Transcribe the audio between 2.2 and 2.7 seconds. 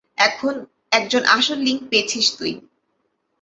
তুই।